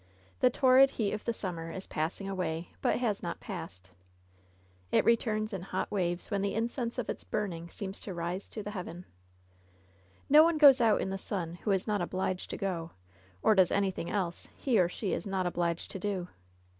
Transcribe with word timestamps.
The 0.39 0.49
torrid 0.49 0.89
heat 0.89 1.11
of 1.11 1.25
the 1.25 1.31
summer 1.31 1.71
is 1.71 1.85
pass 1.85 2.19
ing 2.19 2.27
away, 2.27 2.69
but 2.81 2.97
has 2.97 3.21
not 3.21 3.39
passed. 3.39 3.91
LOVE'S 4.91 5.03
BITTEREST 5.03 5.03
CUP 5.03 5.03
46 5.03 5.05
It 5.05 5.05
returns 5.29 5.53
in 5.53 5.61
hot 5.61 5.91
waves 5.91 6.31
when 6.31 6.41
the 6.41 6.55
incense 6.55 6.97
of 6.97 7.07
its 7.07 7.23
burn 7.23 7.53
ing 7.53 7.69
seems 7.69 8.01
to 8.01 8.13
rise 8.15 8.49
to 8.49 8.67
heaven. 8.67 9.05
No 10.27 10.41
one 10.43 10.57
goes 10.57 10.81
out 10.81 11.01
in 11.01 11.11
the 11.11 11.19
sun 11.19 11.59
who 11.61 11.69
is 11.69 11.85
not 11.85 12.01
obliged 12.01 12.49
to 12.49 12.57
go, 12.57 12.89
or 13.43 13.53
does 13.53 13.69
anything 13.71 14.09
else 14.09 14.47
he 14.57 14.79
or 14.79 14.89
she 14.89 15.13
is 15.13 15.27
not 15.27 15.45
obliged 15.45 15.91
to 15.91 15.99
do. 15.99 16.29